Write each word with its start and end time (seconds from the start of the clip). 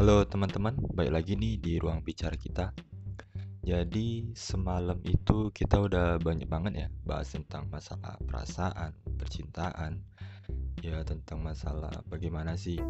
Halo 0.00 0.24
teman-teman, 0.24 0.72
baik 0.96 1.12
lagi 1.12 1.36
nih 1.36 1.60
di 1.60 1.76
ruang 1.76 2.00
bicara 2.00 2.32
kita. 2.32 2.72
Jadi 3.60 4.32
semalam 4.32 4.96
itu 5.04 5.52
kita 5.52 5.76
udah 5.76 6.16
banyak 6.16 6.48
banget 6.48 6.72
ya 6.72 6.88
bahas 7.04 7.28
tentang 7.36 7.68
masalah 7.68 8.16
perasaan, 8.24 8.96
percintaan, 9.20 10.00
ya 10.80 11.04
tentang 11.04 11.44
masalah 11.44 11.92
bagaimana 12.08 12.56
sih 12.56 12.80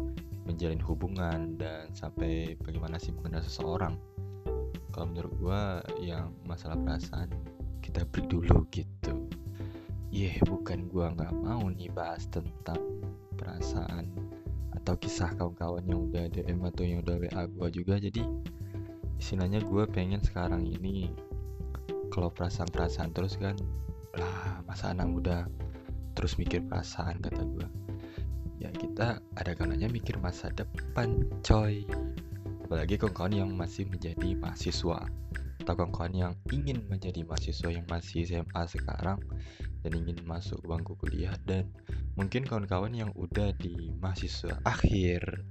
menjalin 0.47 0.79
hubungan 0.79 1.59
dan 1.59 1.91
sampai 1.91 2.55
bagaimana 2.63 2.95
sih 2.95 3.11
mengenal 3.11 3.43
seseorang. 3.43 3.99
Kalau 4.95 5.11
menurut 5.11 5.33
gua 5.35 5.83
yang 5.99 6.31
masalah 6.47 6.79
perasaan 6.79 7.27
kita 7.83 8.07
break 8.07 8.31
dulu 8.31 8.63
gitu. 8.71 9.27
Yeah, 10.15 10.39
bukan 10.47 10.87
gua 10.87 11.11
nggak 11.11 11.35
mau 11.43 11.67
nih 11.75 11.91
bahas 11.91 12.23
tentang 12.31 12.79
perasaan 13.35 14.31
atau 14.77 14.95
kisah 14.95 15.35
kawan-kawan 15.35 15.83
yang 15.83 16.07
udah 16.11 16.25
DM 16.31 16.59
atau 16.67 16.83
yang 16.87 16.99
udah 17.03 17.15
WA 17.19 17.43
gue 17.47 17.67
juga. 17.83 17.95
Jadi 17.99 18.23
istilahnya 19.19 19.61
gue 19.63 19.83
pengen 19.91 20.23
sekarang 20.23 20.63
ini 20.65 21.11
kalau 22.11 22.31
perasaan-perasaan 22.31 23.11
terus 23.11 23.35
kan. 23.35 23.55
Lah 24.15 24.63
masa 24.67 24.91
anak 24.91 25.07
muda 25.07 25.37
terus 26.15 26.35
mikir 26.35 26.59
perasaan 26.67 27.23
kata 27.23 27.43
gue 27.47 27.67
ya 28.61 28.69
kita 28.69 29.17
ada 29.33 29.51
kalanya 29.57 29.89
mikir 29.89 30.21
masa 30.21 30.53
depan 30.53 31.25
coy. 31.41 31.81
Apalagi 32.61 33.01
kawan-kawan 33.01 33.33
yang 33.33 33.51
masih 33.57 33.89
menjadi 33.89 34.37
mahasiswa 34.37 35.09
atau 35.61 35.73
kawan-kawan 35.73 36.13
yang 36.13 36.33
ingin 36.53 36.85
menjadi 36.85 37.25
mahasiswa 37.25 37.69
yang 37.73 37.83
masih 37.89 38.23
SMA 38.23 38.63
sekarang 38.69 39.17
dan 39.81 39.91
ingin 39.97 40.17
masuk 40.29 40.61
bangku 40.61 40.93
kuliah 41.01 41.33
dan 41.49 41.67
mungkin 42.15 42.43
kawan-kawan 42.43 42.91
yang 42.91 43.11
udah 43.15 43.55
di 43.55 43.91
mahasiswa 43.99 44.59
akhir 44.67 45.43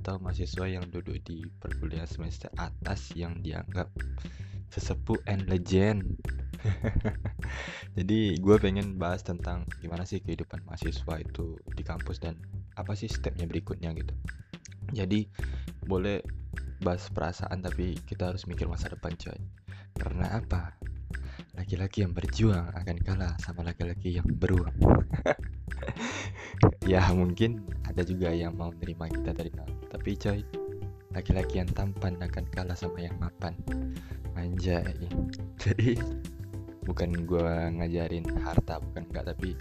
atau 0.00 0.16
mahasiswa 0.16 0.64
yang 0.64 0.88
duduk 0.88 1.20
di 1.28 1.44
perkuliahan 1.60 2.08
semester 2.08 2.48
atas 2.56 3.12
yang 3.12 3.36
dianggap 3.44 3.92
sesepuh 4.72 5.18
and 5.28 5.44
legend. 5.50 6.16
Jadi 7.98 8.38
gue 8.38 8.56
pengen 8.56 8.96
bahas 8.96 9.20
tentang 9.20 9.66
gimana 9.82 10.06
sih 10.06 10.22
kehidupan 10.24 10.64
mahasiswa 10.64 11.14
itu 11.20 11.58
di 11.74 11.82
kampus 11.84 12.22
dan 12.22 12.38
apa 12.78 12.96
sih 12.96 13.10
stepnya 13.10 13.44
berikutnya 13.44 13.92
gitu. 13.92 14.14
Jadi 14.94 15.26
boleh 15.84 16.22
bahas 16.80 17.12
perasaan 17.12 17.60
tapi 17.60 17.98
kita 18.08 18.32
harus 18.32 18.48
mikir 18.48 18.70
masa 18.70 18.88
depan 18.88 19.12
coy. 19.18 19.36
Karena 19.98 20.38
apa? 20.38 20.80
Laki-laki 21.58 22.06
yang 22.06 22.16
berjuang 22.16 22.72
akan 22.72 22.96
kalah 23.04 23.34
sama 23.42 23.66
laki-laki 23.66 24.16
yang 24.16 24.24
beruang 24.24 24.72
ya 26.90 27.06
mungkin 27.14 27.62
ada 27.86 28.02
juga 28.02 28.34
yang 28.34 28.58
mau 28.58 28.74
menerima 28.74 29.06
kita 29.14 29.30
dari 29.30 29.50
nol 29.54 29.70
tapi 29.86 30.18
coy 30.18 30.42
laki-laki 31.10 31.58
yang 31.58 31.70
tampan 31.74 32.14
akan 32.22 32.46
kalah 32.54 32.78
sama 32.78 33.02
yang 33.02 33.16
mapan. 33.18 33.54
Anjay. 34.38 34.86
Jadi 35.62 35.98
bukan 36.86 37.26
gua 37.26 37.70
ngajarin 37.70 38.24
harta 38.40 38.78
bukan 38.80 39.04
enggak 39.10 39.34
tapi 39.34 39.58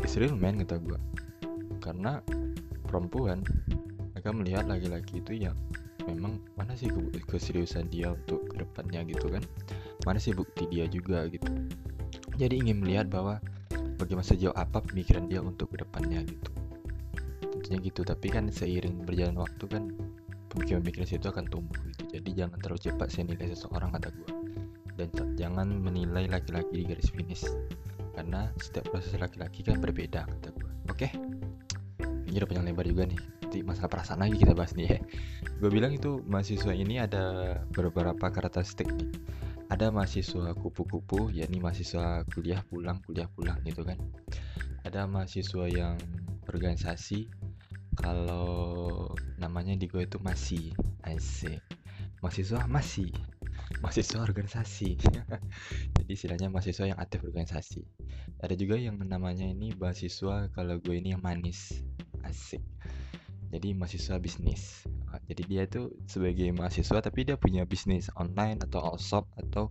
istri 0.00 0.28
men 0.32 0.60
kata 0.64 0.80
gua. 0.80 0.98
Karena 1.84 2.24
perempuan 2.88 3.44
mereka 4.16 4.30
melihat 4.32 4.64
laki-laki 4.66 5.20
itu 5.20 5.46
yang 5.46 5.56
memang 6.08 6.40
mana 6.56 6.72
sih 6.72 6.88
keseriusan 7.28 7.92
dia 7.92 8.16
untuk 8.16 8.48
ke 8.48 8.64
depannya 8.64 9.04
gitu 9.04 9.28
kan? 9.28 9.44
Mana 10.08 10.16
sih 10.16 10.32
bukti 10.32 10.64
dia 10.72 10.88
juga 10.88 11.28
gitu? 11.28 11.52
Jadi 12.40 12.64
ingin 12.64 12.80
melihat 12.80 13.12
bahwa 13.12 13.38
bagaimana 13.96 14.26
sejauh 14.28 14.54
apa 14.54 14.84
pemikiran 14.84 15.26
dia 15.26 15.40
untuk 15.40 15.72
ke 15.72 15.82
depannya 15.82 16.22
gitu. 16.24 16.50
Tentunya 17.40 17.78
gitu 17.82 18.00
tapi 18.04 18.28
kan 18.28 18.48
seiring 18.52 19.02
berjalan 19.08 19.40
waktu 19.40 19.64
kan 19.66 19.84
pemikiran-pemikiran 20.52 21.08
itu 21.08 21.28
akan 21.28 21.44
tumbuh 21.48 21.80
gitu. 21.90 22.04
Jadi 22.20 22.30
jangan 22.36 22.58
terlalu 22.60 22.80
cepat 22.80 23.08
saya 23.10 23.24
nilai 23.32 23.48
seseorang 23.52 23.90
kata 23.96 24.08
gue 24.12 24.30
dan 24.96 25.08
jangan 25.36 25.68
menilai 25.68 26.28
laki-laki 26.28 26.72
di 26.80 26.84
garis 26.88 27.10
finish. 27.12 27.44
Karena 28.16 28.48
setiap 28.56 28.88
proses 28.88 29.12
laki-laki 29.16 29.60
kan 29.64 29.80
berbeda 29.80 30.24
kata 30.24 30.48
gue 30.52 30.70
oke? 30.92 30.96
Okay? 30.96 31.10
ini 32.26 32.44
udah 32.44 32.48
panjang 32.52 32.66
lebar 32.68 32.84
juga 32.84 33.04
nih. 33.08 33.20
Nanti 33.46 33.58
masalah 33.62 33.90
perasaan 33.90 34.20
lagi 34.20 34.36
kita 34.36 34.52
bahas 34.52 34.74
nih 34.76 34.86
ya. 34.92 34.98
Gue 35.56 35.70
bilang 35.72 35.94
itu 35.94 36.20
mahasiswa 36.28 36.74
ini 36.76 37.00
ada 37.00 37.24
beberapa 37.72 38.28
karakteristik 38.28 38.92
nih 38.92 39.08
ada 39.76 39.92
mahasiswa 39.92 40.56
kupu-kupu 40.56 41.28
yakni 41.36 41.60
mahasiswa 41.60 42.24
kuliah 42.32 42.64
pulang 42.64 42.96
kuliah 43.04 43.28
pulang 43.28 43.60
gitu 43.60 43.84
kan. 43.84 44.00
Ada 44.88 45.04
mahasiswa 45.04 45.68
yang 45.68 46.00
organisasi 46.48 47.28
kalau 48.00 49.12
namanya 49.36 49.76
di 49.76 49.84
gue 49.84 50.08
itu 50.08 50.16
masih 50.24 50.72
asik. 51.04 51.60
Mahasiswa 52.24 52.64
masih 52.64 53.12
mahasiswa 53.84 54.24
organisasi. 54.24 54.96
Jadi 56.00 56.08
istilahnya 56.08 56.48
mahasiswa 56.48 56.88
yang 56.88 56.96
aktif 56.96 57.28
organisasi 57.28 57.84
ada 58.40 58.56
juga 58.56 58.80
yang 58.80 58.96
namanya 59.00 59.44
ini 59.44 59.76
mahasiswa 59.76 60.48
kalau 60.56 60.80
gue 60.80 60.96
ini 60.96 61.12
yang 61.12 61.20
manis 61.20 61.84
asik. 62.24 62.64
Jadi 63.52 63.76
mahasiswa 63.76 64.16
bisnis 64.24 64.88
jadi 65.26 65.42
dia 65.42 65.62
itu 65.66 65.90
sebagai 66.06 66.54
mahasiswa 66.54 67.02
tapi 67.02 67.26
dia 67.26 67.34
punya 67.34 67.66
bisnis 67.66 68.06
online 68.14 68.62
atau 68.62 68.78
all-shop 68.94 69.26
atau 69.34 69.66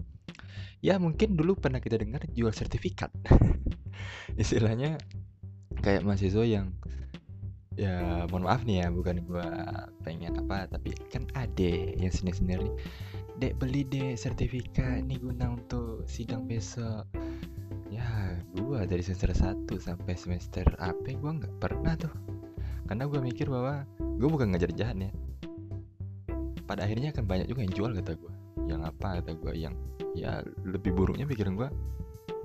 ya 0.83 0.99
mungkin 0.99 1.39
dulu 1.39 1.55
pernah 1.55 1.79
kita 1.79 1.95
dengar 1.95 2.27
jual 2.35 2.51
sertifikat. 2.51 3.09
Istilahnya 4.41 4.99
kayak 5.79 6.03
mahasiswa 6.03 6.43
yang 6.43 6.75
ya 7.75 8.23
mohon 8.31 8.47
maaf 8.47 8.63
nih 8.67 8.83
ya 8.83 8.87
bukan 8.91 9.23
gua 9.27 9.47
pengen 10.07 10.39
apa 10.39 10.71
tapi 10.71 10.95
kan 11.11 11.27
ade 11.35 11.91
yang 11.99 12.07
sini 12.07 12.31
sendiri 12.31 12.71
dek 13.35 13.59
beli 13.59 13.83
dek 13.83 14.15
sertifikat 14.15 15.03
nih 15.07 15.19
guna 15.19 15.55
untuk 15.55 16.03
sidang 16.07 16.47
besok. 16.51 17.07
Ya 17.87 18.03
gua 18.59 18.83
dari 18.83 19.03
semester 19.03 19.31
1 19.31 19.71
sampai 19.79 20.19
semester 20.19 20.67
apa 20.83 21.15
gua 21.15 21.39
nggak 21.39 21.55
pernah 21.63 21.95
tuh. 21.95 22.11
Karena 22.91 23.07
gua 23.07 23.23
mikir 23.23 23.47
bahwa 23.47 23.87
gua 24.19 24.29
bukan 24.31 24.51
ngajar 24.51 24.75
jahat 24.75 24.99
ya 24.99 25.11
pada 26.65 26.85
akhirnya 26.85 27.13
akan 27.13 27.25
banyak 27.25 27.47
juga 27.49 27.61
yang 27.65 27.73
jual 27.73 27.91
kata 27.93 28.13
gue 28.17 28.33
yang 28.65 28.81
apa 28.81 29.21
kata 29.21 29.31
gue 29.37 29.53
yang 29.53 29.73
ya 30.17 30.41
lebih 30.65 30.91
buruknya 30.91 31.29
pikiran 31.29 31.53
gue 31.53 31.69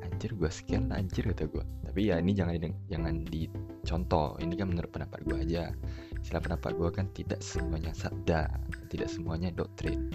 anjir 0.04 0.36
gue 0.36 0.50
sekian 0.52 0.92
anjir 0.92 1.24
kata 1.32 1.48
gue 1.48 1.64
tapi 1.90 2.06
ya 2.06 2.22
ini 2.22 2.30
jangan 2.30 2.54
jangan 2.86 3.26
dicontoh. 3.26 4.38
Ini 4.38 4.54
kan 4.54 4.70
menurut 4.70 4.94
pendapat 4.94 5.26
gue 5.26 5.42
aja. 5.42 5.74
Istilah 6.22 6.38
pendapat 6.38 6.78
gue 6.78 6.88
kan 6.94 7.10
tidak 7.10 7.42
semuanya 7.42 7.90
sabda 7.90 8.46
tidak 8.86 9.10
semuanya 9.10 9.50
doktrin 9.50 10.14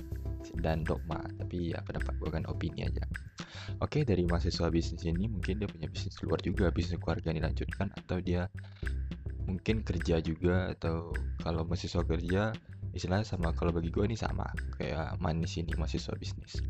dan 0.63 0.87
dogma. 0.87 1.19
Tapi 1.35 1.75
ya 1.75 1.83
pendapat 1.83 2.16
gue 2.16 2.29
kan 2.31 2.47
opini 2.47 2.87
aja. 2.87 3.03
Oke 3.83 4.07
dari 4.07 4.23
mahasiswa 4.23 4.72
bisnis 4.72 5.03
ini 5.03 5.27
mungkin 5.27 5.59
dia 5.59 5.67
punya 5.67 5.91
bisnis 5.91 6.16
keluar 6.16 6.39
juga 6.39 6.72
bisnis 6.72 6.95
keluarga 6.95 7.35
yang 7.35 7.43
dilanjutkan 7.43 7.91
atau 7.99 8.23
dia 8.23 8.47
mungkin 9.43 9.83
kerja 9.83 10.23
juga 10.23 10.72
atau 10.79 11.11
kalau 11.43 11.67
mahasiswa 11.67 12.07
kerja 12.07 12.55
istilahnya 12.95 13.28
sama 13.28 13.51
kalau 13.51 13.75
bagi 13.75 13.91
gue 13.91 14.07
ini 14.07 14.16
sama 14.16 14.47
kayak 14.79 15.19
manis 15.19 15.59
ini 15.59 15.75
mahasiswa 15.75 16.16
bisnis. 16.16 16.63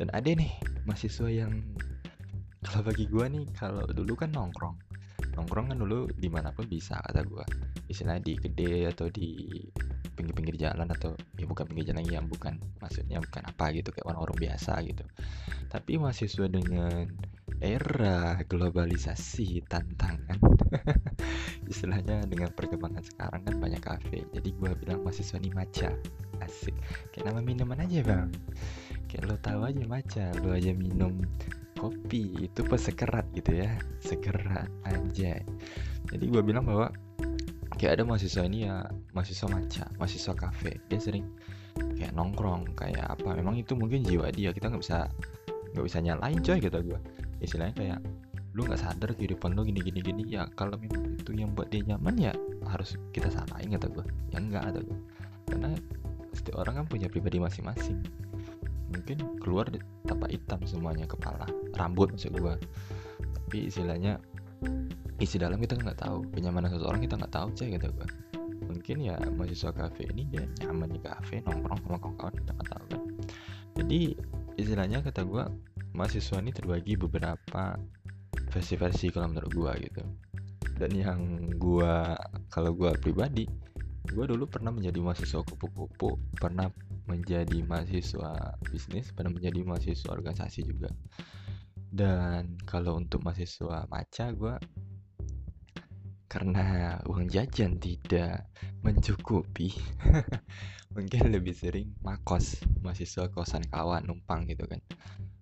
Dan 0.00 0.08
ada 0.16 0.26
nih 0.26 0.50
mahasiswa 0.88 1.28
yang 1.28 1.60
kalau 2.64 2.82
bagi 2.88 3.04
gue 3.04 3.24
nih 3.28 3.44
kalau 3.52 3.84
dulu 3.92 4.16
kan 4.16 4.32
nongkrong. 4.32 4.74
Nongkrong 5.36 5.70
kan 5.70 5.78
dulu 5.78 6.08
di 6.16 6.26
mana 6.32 6.50
pun 6.50 6.64
bisa 6.66 6.98
kata 7.04 7.22
gue 7.22 7.44
istilahnya 7.92 8.22
di 8.22 8.34
gede 8.38 8.88
atau 8.88 9.06
di 9.12 9.28
pinggir-pinggir 10.20 10.56
jalan 10.60 10.84
atau 10.92 11.16
ya 11.40 11.48
bukan 11.48 11.64
pinggir 11.64 11.96
jalan 11.96 12.04
yang 12.04 12.28
bukan 12.28 12.60
maksudnya 12.84 13.24
bukan 13.24 13.42
apa 13.48 13.64
gitu 13.72 13.88
kayak 13.88 14.06
orang-orang 14.12 14.36
biasa 14.36 14.72
gitu. 14.84 15.04
Tapi 15.72 15.96
mahasiswa 15.96 16.46
dengan 16.46 17.08
era 17.60 18.40
globalisasi 18.44 19.64
tantangan 19.68 20.38
istilahnya 21.72 22.24
dengan 22.28 22.52
perkembangan 22.52 23.04
sekarang 23.04 23.40
kan 23.48 23.54
banyak 23.56 23.82
kafe. 23.82 24.28
Jadi 24.36 24.48
gue 24.52 24.70
bilang 24.84 25.00
mahasiswa 25.00 25.40
ini 25.40 25.50
maca 25.56 25.90
asik. 26.44 26.76
Kayak 27.16 27.32
nama 27.32 27.40
minuman 27.40 27.80
aja 27.80 28.04
bang. 28.04 28.28
Kayak 29.08 29.24
lo 29.26 29.36
tahu 29.40 29.60
aja 29.64 29.82
maca 29.88 30.26
lo 30.44 30.52
aja 30.52 30.70
minum 30.76 31.18
kopi 31.80 32.44
itu 32.44 32.60
pas 32.68 32.78
sekerat 32.78 33.24
gitu 33.32 33.56
ya. 33.56 33.72
Sekerat 34.04 34.68
aja 34.84 35.40
jadi 36.10 36.24
gue 36.26 36.42
bilang 36.42 36.66
bahwa 36.66 36.90
kayak 37.80 37.96
ada 37.96 38.04
mahasiswa 38.04 38.44
ini 38.44 38.68
ya 38.68 38.84
mahasiswa 39.16 39.48
maca 39.48 39.88
mahasiswa 39.96 40.36
kafe. 40.36 40.76
Dia 40.92 41.00
sering 41.00 41.24
kayak 41.96 42.12
nongkrong 42.12 42.76
kayak 42.76 43.08
apa. 43.16 43.32
Memang 43.32 43.56
itu 43.56 43.72
mungkin 43.72 44.04
jiwa 44.04 44.28
dia. 44.28 44.52
Kita 44.52 44.68
nggak 44.68 44.84
bisa 44.84 45.08
nggak 45.72 45.84
bisa 45.88 45.98
nyalain 46.04 46.36
coy 46.44 46.60
kata 46.60 46.84
gue 46.84 47.00
istilahnya 47.40 47.74
kayak 47.78 47.98
lu 48.52 48.66
nggak 48.66 48.82
sadar 48.82 49.16
kehidupan 49.16 49.56
lu 49.56 49.64
gini 49.64 49.80
gini 49.80 50.04
gini. 50.04 50.22
Ya 50.28 50.44
kalau 50.60 50.76
memang 50.76 51.16
itu 51.16 51.32
yang 51.32 51.56
buat 51.56 51.72
dia 51.72 51.80
nyaman 51.88 52.20
ya 52.20 52.36
harus 52.68 53.00
kita 53.16 53.32
salahin 53.32 53.72
kata 53.72 53.88
gue 53.88 54.04
ya 54.28 54.44
enggak 54.44 54.68
kata 54.68 54.80
gue 54.84 54.98
karena 55.48 55.70
setiap 56.36 56.60
orang 56.60 56.84
kan 56.84 56.86
punya 56.86 57.08
pribadi 57.08 57.40
masing-masing. 57.40 57.96
Mungkin 58.92 59.40
keluar 59.40 59.72
tapak 60.04 60.28
hitam 60.28 60.60
semuanya 60.68 61.08
kepala 61.08 61.48
rambut 61.80 62.12
maksud 62.12 62.36
gue 62.36 62.54
tapi 63.32 63.72
istilahnya 63.72 64.20
isi 65.20 65.36
dalam 65.36 65.60
kita 65.60 65.76
nggak 65.76 66.00
tahu. 66.00 66.24
Kenyamanan 66.34 66.72
seseorang 66.72 67.00
kita 67.04 67.14
nggak 67.20 67.34
tahu 67.36 67.48
cah 67.54 67.68
kata 67.68 67.88
gue 67.92 68.08
mungkin 68.70 69.02
ya 69.02 69.18
mahasiswa 69.34 69.74
kafe 69.74 70.06
ini 70.14 70.30
dia 70.30 70.46
nyaman 70.62 70.94
di 70.94 71.00
kafe 71.02 71.42
nongkrong 71.42 71.82
sama 71.82 71.98
kawan-kawan 71.98 72.34
kita 72.38 72.52
nggak 72.54 72.70
tahu 72.70 72.84
kan. 72.86 73.02
Jadi 73.82 74.00
istilahnya 74.56 74.98
kata 75.02 75.20
gue 75.26 75.44
mahasiswa 75.92 76.38
ini 76.38 76.50
terbagi 76.54 76.94
beberapa 76.94 77.74
versi-versi 78.54 79.10
kalau 79.10 79.34
menurut 79.34 79.52
gue 79.52 79.72
gitu. 79.90 80.02
Dan 80.78 80.90
yang 80.96 81.20
gue 81.58 81.94
kalau 82.48 82.72
gue 82.72 82.94
pribadi 83.02 83.44
gue 84.10 84.24
dulu 84.26 84.48
pernah 84.48 84.74
menjadi 84.74 84.98
mahasiswa 84.98 85.44
kupu-kupu 85.44 86.18
pernah 86.34 86.66
menjadi 87.06 87.62
mahasiswa 87.62 88.58
bisnis 88.70 89.12
pernah 89.14 89.34
menjadi 89.34 89.60
mahasiswa 89.66 90.14
organisasi 90.14 90.66
juga. 90.66 90.88
Dan 91.90 92.54
kalau 92.70 93.02
untuk 93.02 93.26
mahasiswa 93.26 93.82
maca 93.90 94.26
gue 94.30 94.54
karena 96.30 96.94
uang 97.10 97.26
jajan 97.26 97.82
tidak 97.82 98.46
mencukupi 98.86 99.74
mungkin 100.94 101.34
lebih 101.34 101.50
sering 101.58 101.90
makos 102.06 102.62
mahasiswa 102.86 103.26
kosan 103.34 103.66
kawan 103.66 104.06
numpang 104.06 104.46
gitu 104.46 104.62
kan. 104.70 104.78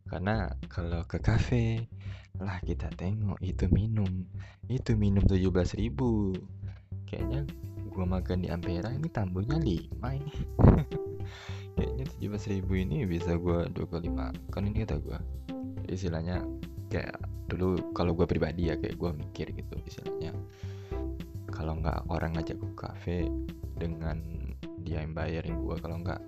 Karena 0.08 0.48
kalau 0.72 1.04
ke 1.04 1.20
kafe 1.20 1.84
lah 2.40 2.56
kita 2.64 2.88
tengok 2.96 3.36
itu 3.44 3.68
minum 3.68 4.08
itu 4.72 4.96
minum 4.96 5.20
17 5.28 5.76
ribu. 5.76 6.32
Kayaknya 7.04 7.44
gua 7.92 8.08
makan 8.08 8.44
di 8.44 8.48
Ampera 8.48 8.88
ini 8.88 9.12
tambahnya 9.12 9.60
5 9.60 9.68
ini. 10.16 10.32
Kayaknya 11.76 12.04
17 12.16 12.52
ribu 12.56 12.72
ini 12.80 13.04
bisa 13.04 13.36
gua 13.36 13.68
dua 13.68 13.84
kali 13.92 14.08
makan 14.08 14.72
ini 14.72 14.88
kata 14.88 14.96
gua 15.04 15.20
istilahnya 15.88 16.44
kayak 16.88 17.16
dulu 17.48 17.92
kalau 17.96 18.12
gua 18.12 18.28
pribadi 18.28 18.68
ya 18.68 18.76
kayak 18.76 18.96
gua 19.00 19.12
mikir 19.12 19.52
gitu 19.52 19.76
istilahnya 19.88 20.32
kalau 21.48 21.80
nggak 21.80 22.04
orang 22.12 22.36
ngajak 22.36 22.60
ke 22.60 22.68
kafe 22.76 23.18
dengan 23.78 24.20
dia 24.84 25.04
yang 25.04 25.16
bayarin 25.16 25.58
gua 25.60 25.80
kalau 25.80 26.00
nggak 26.00 26.20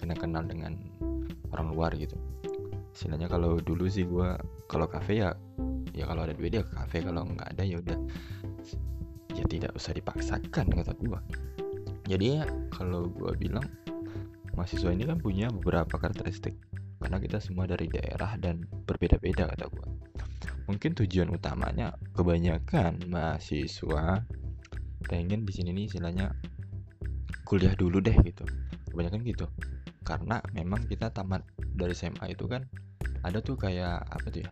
kena 0.00 0.14
kenal 0.16 0.42
dengan 0.42 0.74
orang 1.52 1.70
luar 1.70 1.92
gitu. 1.94 2.16
Istilahnya 2.92 3.28
kalau 3.28 3.60
dulu 3.60 3.86
sih 3.86 4.04
gua 4.08 4.36
kalau 4.66 4.88
kafe 4.88 5.22
ya 5.22 5.36
ya 5.92 6.08
kalau 6.08 6.24
ada 6.24 6.34
duit 6.34 6.52
ya 6.56 6.64
ke 6.64 6.72
kafe 6.72 7.04
kalau 7.04 7.28
nggak 7.28 7.48
ada 7.56 7.62
ya 7.62 7.76
udah. 7.78 7.98
Ya 9.32 9.44
tidak 9.48 9.72
usah 9.76 9.96
dipaksakan 9.96 10.66
kata 10.72 10.92
gua. 11.00 11.20
Jadi 12.08 12.40
ya 12.40 12.44
kalau 12.72 13.08
gua 13.12 13.36
bilang 13.36 13.64
mahasiswa 14.52 14.92
ini 14.92 15.08
kan 15.08 15.20
punya 15.20 15.48
beberapa 15.48 15.96
karakteristik 15.96 16.52
karena 17.00 17.18
kita 17.18 17.40
semua 17.40 17.64
dari 17.64 17.88
daerah 17.88 18.36
dan 18.36 18.68
berbeda-beda 18.84 19.48
kata 19.48 19.66
gua 19.72 19.91
mungkin 20.66 20.94
tujuan 20.94 21.28
utamanya 21.34 21.96
kebanyakan 22.14 23.02
mahasiswa 23.10 24.22
pengen 25.06 25.42
di 25.42 25.52
sini 25.52 25.74
nih 25.74 25.84
istilahnya 25.90 26.30
kuliah 27.42 27.74
dulu 27.74 27.98
deh 28.00 28.14
gitu. 28.22 28.46
Kebanyakan 28.88 29.20
gitu. 29.26 29.46
Karena 30.02 30.40
memang 30.54 30.86
kita 30.86 31.10
tamat 31.10 31.44
dari 31.74 31.94
SMA 31.94 32.32
itu 32.32 32.46
kan 32.46 32.64
ada 33.22 33.38
tuh 33.38 33.54
kayak 33.54 34.02
apa 34.08 34.26
tuh 34.30 34.42
ya? 34.46 34.50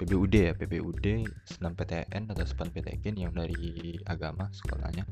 PBUD 0.00 0.32
ya 0.32 0.52
PBUD 0.56 1.28
senam 1.44 1.76
PTN 1.76 2.32
atau 2.32 2.44
sepan 2.48 2.72
PTN 2.72 3.20
yang 3.20 3.32
dari 3.36 4.00
agama 4.08 4.48
sekolahnya 4.48 5.04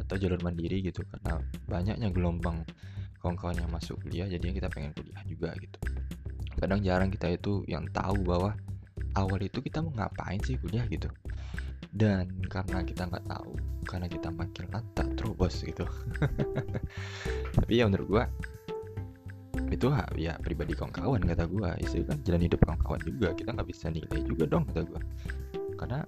atau 0.00 0.16
jalur 0.16 0.40
mandiri 0.40 0.80
gitu. 0.80 1.04
Karena 1.04 1.36
banyaknya 1.68 2.08
gelombang 2.08 2.64
kawan-kawan 3.20 3.60
yang 3.60 3.68
masuk 3.68 4.00
kuliah 4.00 4.26
jadi 4.26 4.56
kita 4.56 4.72
pengen 4.72 4.96
kuliah 4.96 5.20
juga 5.28 5.52
gitu. 5.60 5.78
Kadang 6.56 6.80
jarang 6.80 7.12
kita 7.12 7.28
itu 7.28 7.60
yang 7.68 7.84
tahu 7.92 8.24
bahwa 8.24 8.56
awal 9.18 9.40
itu 9.42 9.58
kita 9.60 9.84
mau 9.84 9.92
ngapain 9.94 10.40
sih 10.44 10.56
kuliah 10.58 10.84
gitu. 10.88 11.08
Dan 11.92 12.40
karena 12.48 12.80
kita 12.80 13.08
nggak 13.08 13.26
tahu 13.28 13.52
karena 13.84 14.06
kita 14.08 14.28
makin 14.32 14.64
lantak 14.72 15.08
terus 15.18 15.54
gitu. 15.60 15.84
Tapi 17.56 17.72
ya 17.72 17.84
menurut 17.88 18.08
gua 18.08 18.24
itu 19.72 19.88
ya 20.20 20.36
pribadi 20.36 20.76
kawan-kawan 20.76 21.24
kata 21.24 21.48
gue 21.48 21.70
itu 21.80 22.04
kan 22.04 22.20
jalan 22.28 22.44
hidup 22.44 22.60
kawan-kawan 22.60 23.00
juga 23.08 23.32
kita 23.32 23.56
nggak 23.56 23.68
bisa 23.72 23.88
nilai 23.88 24.20
juga 24.28 24.44
dong 24.44 24.68
kata 24.68 24.84
gue 24.84 25.00
karena 25.80 26.04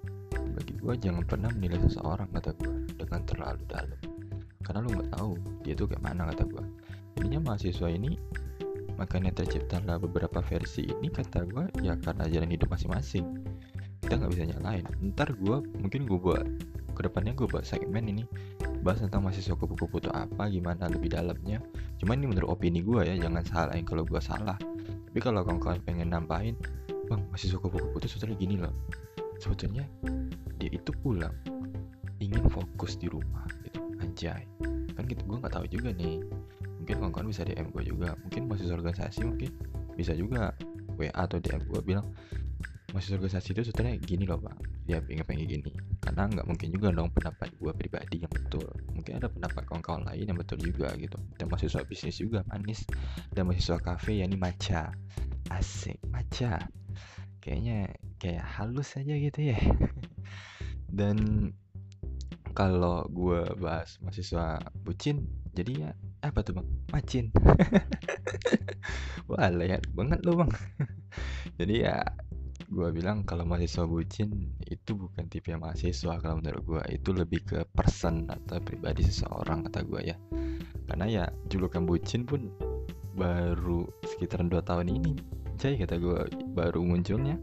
bagi 0.52 0.72
gue 0.76 0.94
jangan 1.00 1.24
pernah 1.24 1.50
menilai 1.56 1.80
seseorang 1.88 2.28
kata 2.30 2.52
gue 2.60 2.74
dengan 2.94 3.20
terlalu 3.26 3.62
dalam. 3.66 4.00
Karena 4.64 4.78
lu 4.80 4.88
nggak 4.96 5.10
tahu 5.12 5.32
dia 5.66 5.74
tuh 5.76 5.86
kayak 5.90 6.02
mana 6.04 6.30
kata 6.32 6.44
gue 6.46 6.64
ininya 7.20 7.52
mahasiswa 7.52 7.88
ini 7.90 8.16
makanya 8.94 9.34
terciptalah 9.34 9.98
beberapa 9.98 10.38
versi 10.44 10.86
ini 10.86 11.10
kata 11.10 11.46
gue 11.46 11.64
ya 11.82 11.98
karena 11.98 12.30
jalan 12.30 12.50
hidup 12.50 12.70
masing-masing. 12.70 13.42
Kita 14.04 14.20
nggak 14.20 14.30
bisa 14.36 14.44
nyalain. 14.54 14.84
Ntar 15.12 15.34
gue 15.34 15.56
mungkin 15.80 16.06
gue 16.06 16.18
buat 16.20 16.44
ke 16.94 17.00
depannya 17.02 17.34
gue 17.34 17.50
buat 17.50 17.66
segmen 17.66 18.06
ini 18.06 18.22
bahas 18.86 19.02
tentang 19.02 19.26
mahasiswa 19.26 19.56
kupu-kupu 19.58 19.98
itu 19.98 20.10
apa 20.14 20.46
gimana 20.46 20.86
lebih 20.86 21.10
dalamnya. 21.10 21.58
Cuman 21.98 22.20
ini 22.22 22.26
menurut 22.36 22.54
opini 22.54 22.84
gue 22.84 23.02
ya 23.02 23.16
jangan 23.18 23.42
salah 23.42 23.74
kalau 23.82 24.06
gue 24.06 24.20
salah. 24.22 24.56
Tapi 25.10 25.18
kalau 25.18 25.42
kawan-kawan 25.42 25.80
pengen 25.82 26.12
nambahin 26.12 26.54
bang 27.10 27.20
mahasiswa 27.32 27.58
kupu-kupu 27.58 27.96
itu 27.98 28.08
sebetulnya 28.14 28.36
gini 28.38 28.56
loh. 28.60 28.74
Sebetulnya 29.42 29.84
dia 30.60 30.70
itu 30.70 30.92
pulang 31.02 31.34
ingin 32.22 32.46
fokus 32.46 32.94
di 33.00 33.10
rumah 33.10 33.48
gitu. 33.66 33.80
Anjay. 33.98 34.46
Kan 34.94 35.02
gitu 35.10 35.26
gue 35.26 35.36
nggak 35.42 35.54
tahu 35.56 35.66
juga 35.66 35.90
nih 35.90 36.22
mungkin 36.84 37.00
kawan-kawan 37.00 37.32
bisa 37.32 37.48
DM 37.48 37.72
gue 37.72 37.82
juga. 37.88 38.12
Mungkin 38.28 38.44
mahasiswa 38.44 38.76
organisasi 38.76 39.24
mungkin 39.24 39.50
bisa 39.96 40.12
juga 40.12 40.52
WA 41.00 41.08
atau 41.16 41.40
DM 41.40 41.64
gue 41.64 41.80
bilang 41.80 42.04
mahasiswa 42.92 43.16
organisasi 43.16 43.56
itu 43.56 43.64
sebetulnya 43.64 43.96
gini 44.04 44.28
loh 44.28 44.38
bang 44.38 44.60
dia 44.84 45.00
pengen 45.00 45.24
pengen 45.24 45.48
gini. 45.48 45.72
Karena 46.04 46.28
nggak 46.28 46.44
mungkin 46.44 46.68
juga 46.68 46.92
dong 46.92 47.08
pendapat 47.08 47.56
gue 47.56 47.72
pribadi 47.72 48.20
yang 48.20 48.28
betul. 48.28 48.68
Mungkin 48.92 49.16
ada 49.16 49.32
pendapat 49.32 49.64
kawan-kawan 49.64 50.04
lain 50.12 50.28
yang 50.28 50.36
betul 50.36 50.60
juga 50.60 50.92
gitu. 51.00 51.16
Dan 51.40 51.48
mahasiswa 51.48 51.80
bisnis 51.88 52.20
juga 52.20 52.44
manis. 52.52 52.84
Dan 53.32 53.48
mahasiswa 53.48 53.80
kafe 53.80 54.20
ya 54.20 54.28
ini 54.28 54.36
maca. 54.36 54.92
Asik 55.48 55.96
maca. 56.12 56.68
Kayaknya 57.40 57.96
kayak 58.20 58.44
halus 58.44 58.92
aja 59.00 59.16
gitu 59.16 59.40
ya. 59.40 59.56
Dan 61.00 61.48
kalau 62.52 63.08
gue 63.08 63.40
bahas 63.56 63.96
mahasiswa 64.04 64.60
bucin 64.84 65.26
jadi 65.56 65.72
ya 65.88 65.90
apa 66.24 66.40
tuh 66.40 66.56
bang? 66.56 66.68
Macin. 66.88 67.24
Wah 69.30 69.48
lihat 69.52 69.84
banget 69.92 70.24
lo 70.24 70.40
bang. 70.40 70.52
Jadi 71.60 71.84
ya 71.84 72.00
gue 72.64 72.88
bilang 72.90 73.28
kalau 73.28 73.44
mahasiswa 73.44 73.84
bucin 73.84 74.56
itu 74.64 74.96
bukan 74.96 75.28
tipe 75.28 75.52
mahasiswa 75.52 76.16
kalau 76.18 76.40
menurut 76.40 76.64
gue 76.64 76.82
itu 76.96 77.12
lebih 77.12 77.44
ke 77.44 77.58
person 77.76 78.24
atau 78.32 78.58
pribadi 78.64 79.04
seseorang 79.04 79.68
kata 79.68 79.84
gue 79.84 80.00
ya. 80.00 80.16
Karena 80.88 81.04
ya 81.04 81.24
julukan 81.52 81.84
bucin 81.84 82.24
pun 82.24 82.48
baru 83.14 83.86
sekitaran 84.02 84.50
dua 84.50 84.64
tahun 84.64 84.90
ini 84.90 85.14
Jay 85.54 85.78
kata 85.78 86.02
gue 86.02 86.18
baru 86.50 86.82
munculnya. 86.82 87.38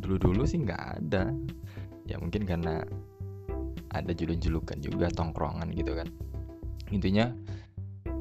Dulu-dulu 0.00 0.48
sih 0.48 0.64
nggak 0.64 0.82
ada. 1.02 1.28
Ya 2.08 2.16
mungkin 2.16 2.48
karena 2.48 2.80
ada 3.92 4.12
juluk-julukan 4.12 4.80
juga 4.80 5.12
tongkrongan 5.12 5.72
gitu 5.76 5.92
kan. 5.92 6.08
Intinya 6.88 7.28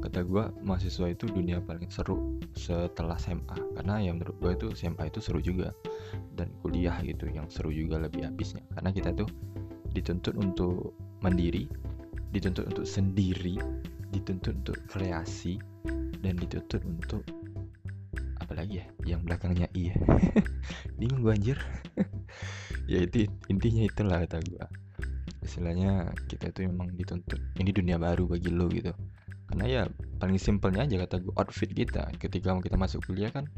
kata 0.04 0.24
gue 0.24 0.44
mahasiswa 0.62 1.08
itu 1.10 1.26
dunia 1.30 1.62
paling 1.64 1.90
seru 1.90 2.38
setelah 2.54 3.18
SMA 3.18 3.58
karena 3.78 4.02
yang 4.02 4.22
menurut 4.22 4.38
gue 4.40 4.52
itu 4.54 4.68
SMA 4.78 5.10
itu 5.10 5.20
seru 5.20 5.40
juga. 5.42 5.74
Dan 6.38 6.54
kuliah 6.62 6.94
gitu 7.02 7.28
yang 7.28 7.50
seru 7.50 7.74
juga 7.74 7.98
lebih 7.98 8.26
habisnya. 8.26 8.62
Karena 8.78 8.94
kita 8.94 9.10
tuh 9.14 9.30
dituntut 9.92 10.38
untuk 10.38 10.94
mandiri 11.26 11.66
dituntut 12.30 12.70
untuk 12.70 12.86
sendiri 12.86 13.58
dituntut 14.14 14.54
untuk 14.62 14.78
kreasi 14.86 15.58
dan 16.22 16.38
dituntut 16.38 16.82
untuk 16.86 17.24
apa 18.38 18.54
lagi 18.54 18.84
ya? 18.84 18.86
Yang 19.18 19.22
belakangnya 19.28 19.68
iya. 19.74 19.98
Bingung 21.00 21.26
gue 21.26 21.34
anjir. 21.34 21.58
Ya 22.88 23.04
itu 23.04 23.28
intinya 23.52 23.84
itulah 23.84 24.24
kata 24.24 24.40
gue 24.48 24.64
istilahnya 25.48 26.12
kita 26.28 26.52
itu 26.52 26.68
memang 26.68 26.92
dituntut 26.92 27.40
ini 27.56 27.72
dunia 27.72 27.96
baru 27.96 28.28
bagi 28.28 28.52
lo 28.52 28.68
gitu 28.68 28.92
karena 29.58 29.74
ya 29.74 29.84
paling 30.22 30.38
simpelnya 30.38 30.86
aja 30.86 31.02
kata 31.02 31.18
gue 31.18 31.34
outfit 31.34 31.66
kita. 31.74 32.14
Ketika 32.22 32.54
kita 32.62 32.78
masuk 32.78 33.10
kuliah 33.10 33.34
kan 33.34 33.50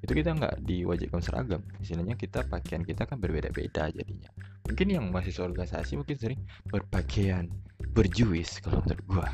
itu 0.00 0.16
kita 0.16 0.32
nggak 0.32 0.64
diwajibkan 0.64 1.20
seragam. 1.20 1.60
Istilahnya 1.76 2.16
kita 2.16 2.40
pakaian 2.48 2.80
kita 2.80 3.04
kan 3.04 3.20
berbeda-beda 3.20 3.92
jadinya. 3.92 4.32
Mungkin 4.64 4.88
yang 4.88 5.12
masih 5.12 5.36
organisasi 5.44 6.00
mungkin 6.00 6.16
sering 6.16 6.40
berpakaian 6.72 7.52
berjuis 7.92 8.64
kalau 8.64 8.80
menurut 8.80 9.04
gue 9.04 9.28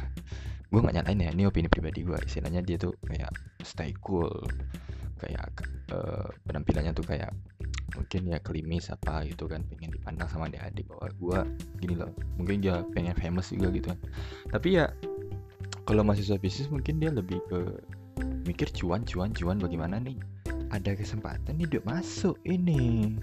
gue 0.75 0.81
nggak 0.83 0.95
nyalain 1.01 1.23
ya 1.23 1.31
ini 1.39 1.47
opini 1.47 1.71
pribadi 1.71 2.03
gue 2.03 2.19
istilahnya 2.27 2.61
dia 2.67 2.77
tuh 2.77 2.93
kayak 3.07 3.31
stay 3.63 3.95
cool 4.03 4.35
kayak 5.23 5.49
uh, 5.95 6.29
penampilannya 6.51 6.93
tuh 6.93 7.07
kayak 7.07 7.31
mungkin 7.95 8.29
ya 8.29 8.39
kelimis 8.43 8.91
apa 8.93 9.25
gitu 9.25 9.47
kan 9.47 9.63
pengen 9.71 9.95
dipandang 9.95 10.27
sama 10.27 10.51
adik-adik. 10.51 10.91
Bahwa 10.91 11.07
gue 11.15 11.39
gini 11.79 11.95
loh 11.95 12.11
mungkin 12.35 12.59
dia 12.59 12.83
pengen 12.91 13.15
famous 13.15 13.55
juga 13.55 13.71
gitu 13.71 13.95
kan. 13.95 13.99
Tapi 14.51 14.83
ya 14.83 14.91
kalau 15.89 16.05
mahasiswa 16.05 16.37
bisnis 16.37 16.69
mungkin 16.69 17.01
dia 17.01 17.09
lebih 17.09 17.41
ke 17.49 17.81
mikir 18.45 18.69
cuan 18.77 19.09
cuan 19.09 19.33
cuan 19.33 19.57
bagaimana 19.57 19.97
nih? 19.97 20.21
Ada 20.69 20.93
kesempatan 20.93 21.57
nih 21.57 21.65
duit 21.65 21.85
masuk 21.89 22.37
ini. 22.45 23.17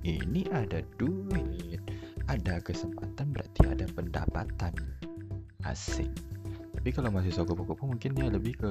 Ini 0.00 0.48
ada 0.48 0.80
duit. 0.96 1.76
Ada 2.24 2.64
kesempatan 2.64 3.36
berarti 3.36 3.68
ada 3.68 3.84
pendapatan. 3.92 4.72
Asik. 5.68 6.08
Tapi 6.72 6.88
kalau 6.88 7.12
mahasiswa 7.12 7.44
kupu-kupu 7.44 7.84
mungkin 7.84 8.16
dia 8.16 8.32
lebih 8.32 8.56
ke 8.64 8.70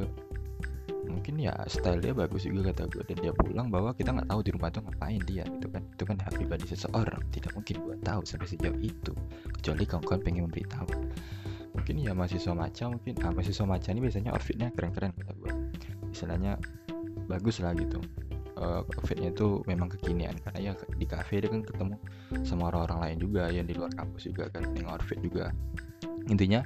mungkin 1.05 1.37
ya 1.37 1.53
style 1.69 2.01
dia 2.01 2.17
bagus 2.17 2.49
juga 2.49 2.73
kata 2.73 2.89
gue 2.89 3.05
dan 3.05 3.29
dia 3.29 3.33
pulang 3.37 3.69
bahwa 3.69 3.93
kita 3.93 4.09
nggak 4.09 4.25
tahu 4.25 4.41
di 4.41 4.51
rumah 4.57 4.73
tuh 4.73 4.81
ngapain 4.89 5.21
dia 5.21 5.45
gitu 5.45 5.69
kan. 5.69 5.85
Itu 5.93 6.03
kan 6.09 6.17
hak 6.17 6.33
pribadi 6.33 6.65
seseorang. 6.65 7.21
Tidak 7.29 7.53
mungkin 7.53 7.77
gue 7.77 7.95
tahu 8.01 8.25
sampai 8.25 8.49
sejauh 8.49 8.79
itu. 8.81 9.13
Kecuali 9.61 9.85
kawan-kawan 9.85 10.21
pengen 10.25 10.49
memberitahu 10.49 10.89
mungkin 11.75 11.95
ya 11.99 12.15
mahasiswa 12.15 12.55
maca 12.55 12.83
mungkin. 12.87 13.13
Ah, 13.21 13.31
mahasiswa 13.35 13.65
maca 13.67 13.87
ini 13.91 13.99
biasanya 13.99 14.31
outfitnya 14.31 14.71
keren-keren 14.71 15.11
kata 15.11 15.33
gue 15.43 15.51
istilahnya 16.15 16.55
bagus 17.27 17.59
lah 17.59 17.75
gitu. 17.75 17.99
Uh, 18.55 18.87
outfitnya 18.95 19.35
itu 19.35 19.59
memang 19.67 19.91
kekinian. 19.91 20.39
Karena 20.39 20.71
ya 20.71 20.73
di 20.95 21.03
cafe 21.03 21.43
dia 21.43 21.51
kan 21.51 21.61
ketemu 21.67 21.99
sama 22.47 22.71
orang-orang 22.71 22.99
lain 23.03 23.17
juga 23.19 23.51
yang 23.51 23.67
di 23.67 23.75
luar 23.75 23.91
kampus 23.91 24.31
juga 24.31 24.47
kan 24.47 24.63
yang 24.79 24.87
outfit 24.87 25.19
juga. 25.19 25.51
Intinya 26.31 26.63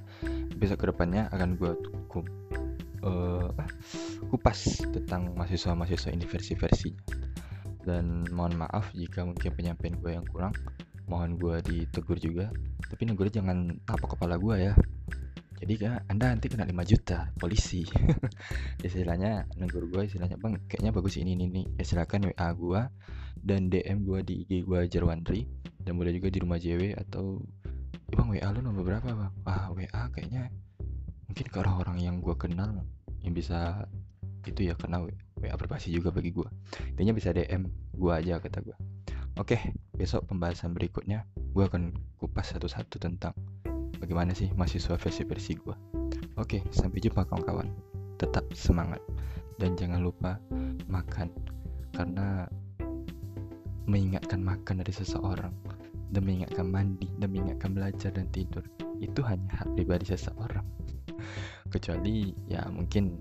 besok 0.62 0.86
ke 0.86 0.94
depannya 0.94 1.28
akan 1.34 1.58
gue 1.58 1.74
tukum 1.82 2.24
uh, 3.04 3.50
kupas 4.30 4.86
tentang 4.94 5.34
mahasiswa-mahasiswa 5.34 6.14
ini 6.14 6.30
versi-versinya 6.30 7.02
dan 7.88 8.28
mohon 8.30 8.54
maaf 8.54 8.94
jika 8.94 9.26
mungkin 9.26 9.50
penyampaian 9.58 9.98
gue 9.98 10.12
yang 10.14 10.28
kurang. 10.30 10.54
Mohon 11.10 11.42
gue 11.42 11.56
ditegur 11.66 12.22
juga. 12.22 12.54
Tapi 12.86 13.10
negur 13.10 13.34
jangan 13.34 13.82
tapak 13.90 14.14
kepala 14.14 14.38
gue 14.38 14.70
ya 14.70 14.74
jadi 15.60 15.74
kan 15.76 15.92
anda 16.08 16.32
nanti 16.32 16.48
kena 16.48 16.64
5 16.64 16.74
juta 16.88 17.30
polisi. 17.36 17.84
Istilahnya 18.86 19.46
negur 19.60 19.86
gue 19.92 20.08
istilahnya 20.08 20.40
bang 20.40 20.56
kayaknya 20.72 20.92
bagus 20.96 21.20
ini 21.20 21.36
ini 21.36 21.52
ini. 21.52 21.64
Ya 21.76 21.84
silakan 21.84 22.32
wa 22.32 22.48
gue 22.56 22.82
dan 23.40 23.72
dm 23.72 24.04
gue 24.04 24.20
di 24.24 24.36
ig 24.48 24.64
gue 24.64 24.88
Jarwandri. 24.88 25.44
Dan 25.80 26.00
boleh 26.00 26.16
juga 26.16 26.32
di 26.32 26.40
rumah 26.40 26.60
JW 26.60 26.96
atau 26.96 27.44
ya 28.08 28.16
bang 28.16 28.28
wa 28.32 28.50
lu 28.56 28.60
nomor 28.64 28.84
berapa 28.88 29.10
bang? 29.12 29.34
Ah 29.44 29.68
wa 29.72 30.04
kayaknya 30.16 30.48
mungkin 31.30 31.46
ke 31.46 31.58
orang-orang 31.62 31.98
yang 32.02 32.16
gue 32.26 32.34
kenal 32.34 32.82
yang 33.22 33.38
bisa 33.38 33.86
itu 34.48 34.66
ya 34.66 34.74
karena 34.74 35.06
WA 35.40 35.56
berbasi 35.56 35.94
juga 35.94 36.10
bagi 36.10 36.34
gue 36.34 36.48
intinya 36.96 37.14
bisa 37.14 37.30
DM 37.30 37.70
gue 37.94 38.12
aja 38.12 38.42
kata 38.42 38.66
gue 38.66 38.78
oke 39.38 39.58
besok 39.94 40.26
pembahasan 40.26 40.74
berikutnya 40.74 41.30
gue 41.36 41.64
akan 41.64 41.94
kupas 42.18 42.56
satu-satu 42.56 42.98
tentang 42.98 43.38
bagaimana 44.00 44.32
sih 44.34 44.50
mahasiswa 44.56 44.96
versi-versi 44.96 45.54
gue 45.60 45.76
oke 46.40 46.64
sampai 46.72 47.00
jumpa 47.04 47.28
kawan-kawan. 47.28 47.68
Tetap 48.16 48.48
semangat. 48.56 49.04
Dan 49.60 49.76
jangan 49.76 50.00
lupa 50.00 50.40
makan. 50.88 51.28
Karena 51.92 52.48
mengingatkan 53.84 54.40
makan 54.40 54.80
dari 54.80 54.94
seseorang 54.96 55.52
dan 56.10 56.22
mengingatkan 56.24 56.66
mandi 56.70 57.10
dan 57.20 57.34
mengingatkan 57.34 57.74
belajar 57.76 58.10
dan 58.14 58.30
tidur 58.30 58.64
itu 59.02 59.20
hanya 59.28 59.52
hak 59.52 59.68
pribadi 59.76 60.08
seseorang. 60.08 60.64
Kecuali 61.74 62.32
ya 62.48 62.64
mungkin 62.72 63.20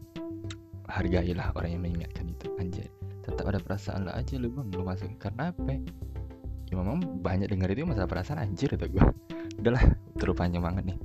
hargailah 0.87 1.53
orang 1.59 1.75
yang 1.75 1.83
mengingatkan 1.83 2.31
itu. 2.31 2.47
Anjir 2.57 2.87
tetap 3.29 3.45
ada 3.51 3.61
perasaan 3.61 4.09
lah 4.09 4.15
aja 4.17 4.39
lu 4.39 4.49
bang. 4.49 4.69
Lu 4.73 4.87
masuk 4.87 5.11
karena 5.21 5.51
apa? 5.51 5.75
Ya 6.69 6.75
memang 6.77 7.01
banyak 7.25 7.49
dengar 7.49 7.73
itu 7.73 7.85
masalah 7.89 8.09
perasaan 8.09 8.45
anjir 8.45 8.69
itu 8.77 8.87
gue 8.93 9.01
udahlah 9.59 9.85
terlalu 10.17 10.35
panjang 10.39 10.63
banget 10.63 10.85
nih. 10.95 10.99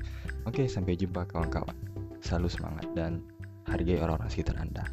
Oke 0.46 0.70
sampai 0.70 0.98
jumpa 0.98 1.26
kawan-kawan. 1.30 1.76
Selalu 2.24 2.48
semangat 2.48 2.88
dan 2.96 3.26
hargai 3.68 4.00
orang-orang 4.00 4.32
sekitar 4.32 4.56
anda 4.60 4.86